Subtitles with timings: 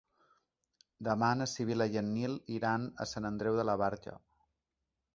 [1.07, 4.21] Demà na Sibil·la i en Nil iran a Sant Andreu de la Barca.